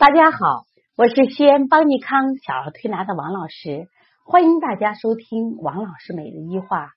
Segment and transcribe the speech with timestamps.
[0.00, 0.64] 大家好，
[0.96, 3.86] 我是西安邦尼康小儿推拿的王老师，
[4.24, 6.88] 欢迎大家收听王老师每日一话。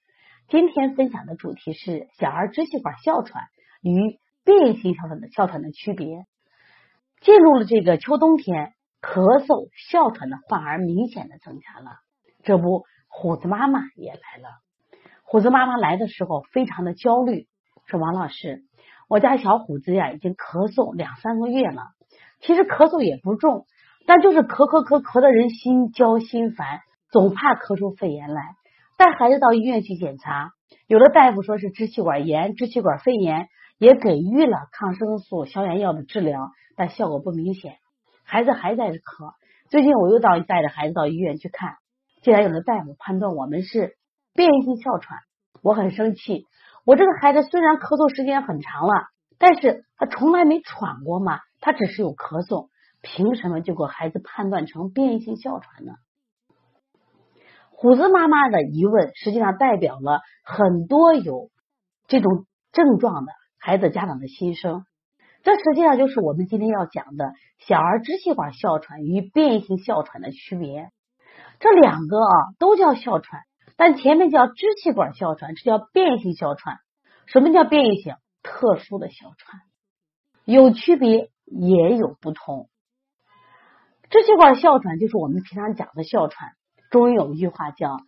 [0.47, 3.43] 今天分享的主题是小儿支气管哮喘
[3.81, 6.23] 与变异性哮喘的哮喘的区别。
[7.19, 8.71] 进入了这个秋冬天，
[9.01, 11.97] 咳嗽、哮喘的患儿明显的增加了。
[12.43, 14.47] 这不，虎子妈妈也来了。
[15.23, 17.49] 虎子妈妈来的时候非常的焦虑，
[17.85, 18.63] 说：“王老师，
[19.09, 21.83] 我家小虎子呀，已经咳嗽两三个月了。”
[22.45, 23.65] 其实咳嗽也不重，
[24.05, 28.55] 但就是咳咳咳咳的人心焦心烦，总怕咳出肺炎来。
[28.97, 30.51] 带孩子到医院去检查，
[30.85, 33.47] 有的大夫说是支气管炎、支气管肺炎，
[33.77, 37.77] 也给予了抗生素、消炎药的治疗，但效果不明显。
[38.25, 39.33] 孩子还在咳。
[39.69, 41.77] 最近我又到带着孩子到医院去看，
[42.21, 43.95] 竟然有的大夫判断我们是
[44.33, 45.19] 变异性哮喘，
[45.61, 46.45] 我很生气。
[46.85, 48.93] 我这个孩子虽然咳嗽时间很长了，
[49.39, 51.39] 但是他从来没喘过嘛。
[51.63, 52.67] 他只是有咳嗽，
[53.01, 55.93] 凭什么就给孩子判断成变异性哮喘呢？
[57.71, 61.51] 虎子妈妈的疑问，实际上代表了很多有
[62.05, 64.83] 这种症状的孩子家长的心声。
[65.41, 70.89] 这实际上就是我们今天要讲的小儿支气管哮喘与变异性哮喘的区别。
[71.61, 73.43] 这两个啊都叫哮喘，
[73.77, 76.79] 但前面叫支气管哮喘，这叫变异性哮喘。
[77.25, 78.15] 什么叫变异性？
[78.41, 79.61] 特殊的哮喘，
[80.43, 81.29] 有区别。
[81.55, 82.67] 也有不同，
[84.09, 86.53] 支气管哮喘就是我们平常讲的哮喘。
[86.89, 87.99] 中医有一句话叫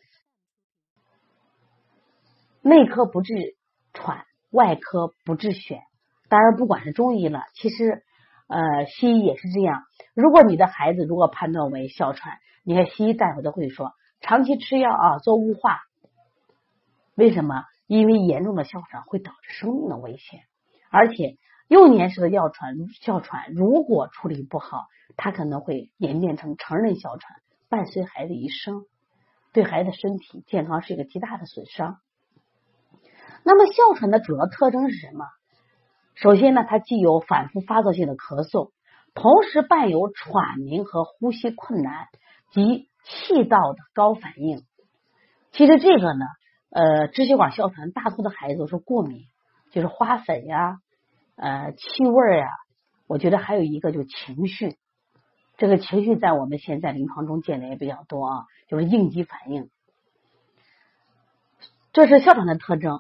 [2.64, 3.56] “内科不治
[3.94, 5.82] 喘，外科不治癣”。
[6.28, 8.04] 当然，不管是中医了，其实
[8.48, 9.84] 呃西医也是这样。
[10.16, 15.82] 如果你的孩子如果判断为哮喘，你看西医大夫都会说长期吃药啊，做雾化。
[17.14, 17.64] 为什么？
[17.86, 20.42] 因为严重的哮喘会导致生命的危险，
[20.90, 21.38] 而且。
[21.68, 24.86] 幼年时的哮喘，哮喘如果处理不好，
[25.18, 27.38] 它可能会演变成成人哮喘，
[27.70, 28.84] 伴随孩子一生，
[29.52, 31.98] 对孩子身体健康是一个极大的损伤。
[33.44, 35.26] 那么哮喘的主要特征是什么？
[36.14, 38.72] 首先呢，它既有反复发作性的咳嗽，
[39.16, 42.08] 同时伴有喘鸣和呼吸困难
[42.52, 44.64] 及气道的高反应。
[45.52, 46.26] 其实这个呢，
[46.70, 49.26] 呃，支气管哮喘大多的孩子都是过敏，
[49.72, 50.80] 就是花粉呀。
[51.36, 52.48] 呃，气味呀，
[53.08, 54.78] 我觉得还有一个就是情绪，
[55.58, 59.70] 这个情绪在我们现在临床中见的也比较多啊，就是应激反应，
[61.92, 63.00] 这是哮喘的特征。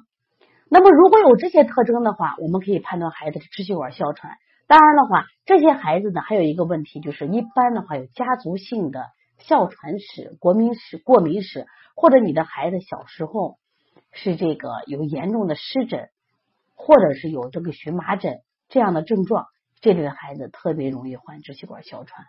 [0.67, 4.33] 那么如果有这些特征的话，我们可以判断孩子是支气管哮喘。
[4.67, 9.05] 当然的话，这些孩子呢还有一个问题，就是一般的话有家族性的
[9.37, 13.57] 哮喘史、过敏史、过敏史，或者你的孩子小时候
[14.11, 16.09] 是这个有严重的湿疹。
[16.85, 19.47] 或者是有这个荨麻疹这样的症状，
[19.81, 22.27] 这类的孩子特别容易患支气管哮喘。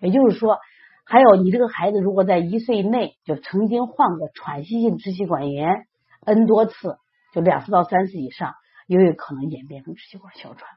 [0.00, 0.58] 也就是说，
[1.06, 5.86] 还有你这个孩子如果在一岁内就曾经患过喘息性支气管炎
[6.24, 6.96] n 多次，
[7.32, 8.54] 就两次到三次以上，
[8.88, 10.68] 也有可能演变成支气管哮喘。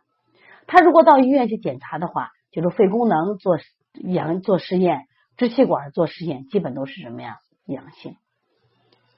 [0.67, 3.57] 他如果到医院去检查的话，就是肺功能做
[3.94, 5.07] 阳做试验，
[5.38, 7.38] 支气管做试验，基本都是什么呀？
[7.66, 8.16] 阳性。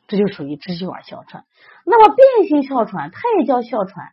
[0.09, 1.45] 这就属于支气管哮喘。
[1.85, 4.09] 那么变性哮喘，它也叫哮喘。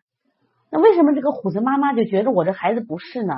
[0.71, 3.35] 那为什么这个虎子妈妈就觉得我这孩子不是呢？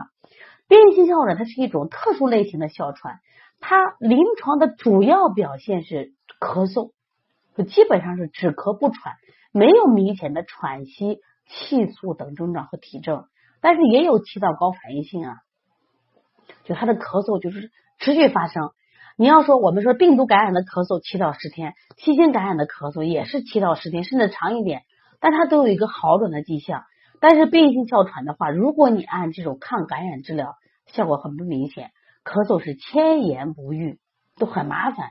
[0.67, 3.21] 变性哮喘它是一种特殊类型的哮喘，
[3.61, 6.91] 它临床的主要表现是咳嗽，
[7.65, 9.15] 基本上是只咳不喘，
[9.53, 13.27] 没有明显的喘息、气促等症状和体征，
[13.61, 15.37] 但是也有气道高反应性啊，
[16.65, 18.73] 就他的咳嗽就是持续发生。
[19.21, 24.83] 你要说我们说病毒感染的咳嗽七到十天，细菌感染的咳嗽也是七到十天，甚至长一点，
[25.19, 26.85] 但它都有一个好转的迹象。
[27.19, 30.55] 但是变性哮喘的话，如果你按这种抗感染治疗，
[30.87, 31.91] 效果很不明显，
[32.25, 33.99] 咳嗽是千言不愈，
[34.37, 35.09] 都很麻烦。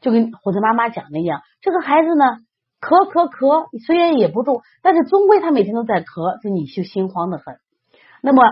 [0.00, 2.24] 就跟虎子妈妈讲的一样，这个孩子呢，
[2.80, 7.54] 咳咳咳，虽然也不重，但是终归他每天都在咳，就你就心慌的很。
[8.20, 8.42] 那么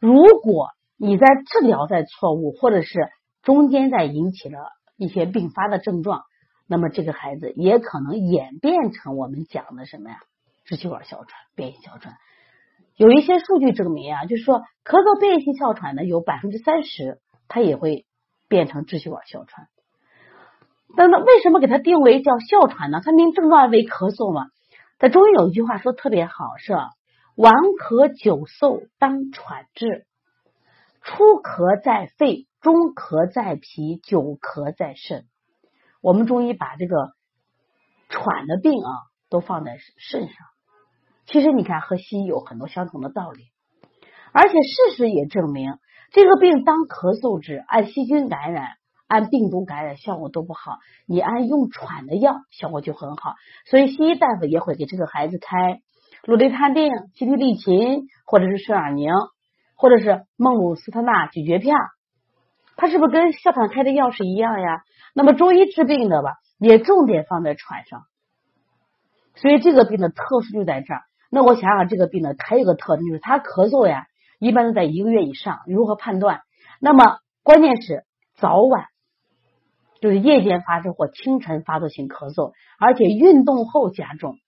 [0.00, 3.08] 如果你在治疗在错误，或者是
[3.42, 4.58] 中间再引起了
[4.96, 6.24] 一些并发的症状，
[6.66, 10.18] 那么这个孩子也可能演变成我们讲的什么呀？
[10.66, 12.16] 支气管哮喘、变异哮喘。
[12.96, 18.04] 有一些数据证明啊，就是说咳嗽变异性哮喘呢，有百分之三十它也会
[18.46, 19.68] 变成支气管哮喘。
[20.94, 23.00] 那那为什么给它定为叫哮喘呢？
[23.02, 24.48] 它明症状为咳嗽嘛。
[24.98, 26.74] 在中医有一句话说特别好，是
[27.36, 30.04] 顽咳久嗽当喘治，
[31.00, 32.46] 初咳在肺。
[32.60, 35.24] 中咳在脾，久咳在肾。
[36.02, 37.14] 我们中医把这个
[38.10, 38.90] 喘的病啊，
[39.30, 40.34] 都放在肾上。
[41.26, 43.44] 其实你看，和西医有很多相同的道理。
[44.32, 45.72] 而且事实也证明，
[46.12, 48.68] 这个病当咳嗽治，按细菌感染、
[49.08, 53.36] 按病毒感染效果都不好，你按用喘的药效果就很好。
[53.70, 55.80] 所以西医大夫也会给这个孩子开
[56.24, 59.10] 氯雷他定、西替利嗪，或者是顺尔宁，
[59.76, 61.74] 或者是孟鲁司特钠咀嚼片。
[62.80, 64.84] 它是不是跟哮喘开的药是一样呀？
[65.14, 68.04] 那么中医治病的吧，也重点放在喘上。
[69.34, 71.02] 所以这个病的特殊就在这儿。
[71.30, 74.06] 那我想想，这个病呢，还有个特征就是它咳嗽呀，
[74.38, 75.60] 一般都在一个月以上。
[75.66, 76.40] 如何判断？
[76.80, 78.04] 那么关键是
[78.38, 78.86] 早晚，
[80.00, 84.38] 就是夜间发生或清晨发作性咳嗽，而且运动后加重，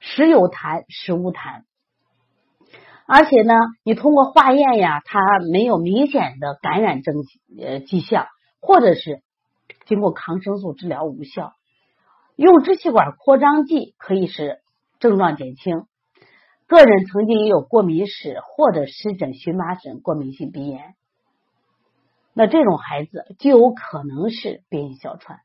[0.00, 1.62] 时有痰，时无痰。
[3.08, 3.54] 而且呢，
[3.84, 5.20] 你通过化验呀，它
[5.52, 7.14] 没有明显的感染症
[7.56, 8.26] 呃迹象，
[8.60, 9.22] 或者是
[9.86, 11.52] 经过抗生素治疗无效，
[12.34, 14.58] 用支气管扩张剂可以使
[14.98, 15.84] 症状减轻。
[16.66, 20.96] 个人曾经也有过敏史或者湿疹、荨麻疹、过敏性鼻炎，
[22.34, 25.38] 那这种孩子就有可能是变异哮喘。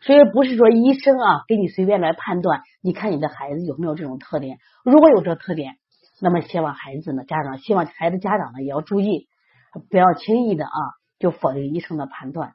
[0.00, 5.74] 所以不是说医生啊给你随便来判断，你看你的孩子有没有这种特点，如果有这特点。
[6.20, 9.28] 那么，希望孩子呢，家长希望孩子家长呢也要注意，
[9.88, 10.70] 不要轻易的啊
[11.20, 12.54] 就否定医生的判断。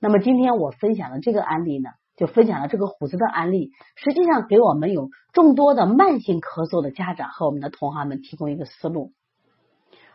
[0.00, 9.12] 那么，今天我分享的这个案例呢，就分享了这个虎子的案例，实际上给我们有众多的慢性咳嗽的家长和我们的同行们提供一个思路。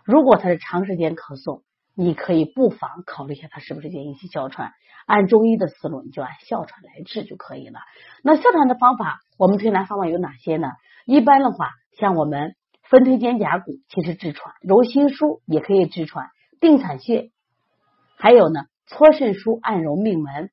[0.04, 1.62] 如果他是长时间咳嗽，
[1.96, 4.74] 你可以不妨考虑一下他是不是间引起哮喘。
[5.06, 7.80] 按中医的思路，你就按哮喘来治就可以了。
[8.22, 10.72] 那哮喘的方法，我们推拿方法有哪些呢？
[11.06, 12.56] 一般的话，像我们。
[12.92, 16.28] 分推肩胛骨其实治喘，揉心腧也可以治喘，
[16.60, 17.32] 定产穴，
[18.18, 20.52] 还有呢搓肾腧按揉命门。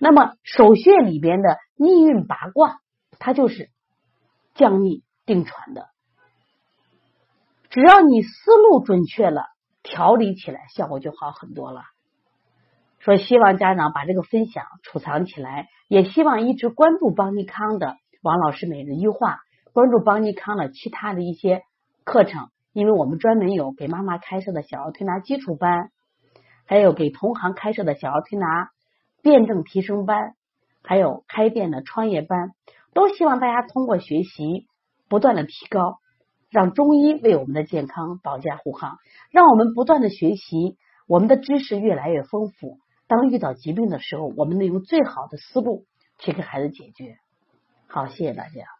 [0.00, 2.80] 那么手穴里边的逆运八卦，
[3.20, 3.70] 它就是
[4.56, 5.86] 降逆定喘的。
[7.70, 9.44] 只要你思路准确了，
[9.84, 11.82] 调理起来效果就好很多了。
[12.98, 19.38] 说希望家长把这个分享储藏起来，也希望一直关注邦尼康的王老师每日一话，
[19.72, 21.62] 关注邦尼康的其他的一些。
[22.06, 25.90] 课程，因为我们专门有给妈妈开设的小儿推拿基础班，
[26.64, 28.70] 还有给同行开设的小儿推拿
[29.22, 30.36] 辩证提升班，
[30.84, 32.52] 还有开店的创业班，
[32.94, 34.68] 都希望大家通过学习
[35.08, 35.98] 不断的提高，
[36.48, 38.98] 让中医为我们的健康保驾护航，
[39.32, 40.76] 让我们不断的学习，
[41.08, 42.78] 我们的知识越来越丰富。
[43.08, 45.84] 当遇到疾病的时候，我们能用最好的思路
[46.20, 47.16] 去给孩子解决。
[47.88, 48.75] 好，谢谢大家。